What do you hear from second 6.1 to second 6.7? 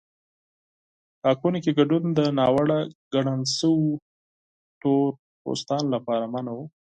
منع و.